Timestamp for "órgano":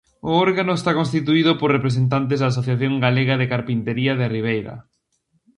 0.47-0.71